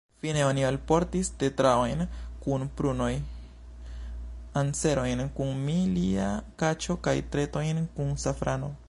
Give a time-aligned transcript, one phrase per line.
[0.21, 1.99] Fine oni alportis tetraojn
[2.45, 3.11] kun prunoj,
[4.63, 6.31] anserojn kun milia
[6.63, 8.77] kaĉo kaj tetrojn kun safrano.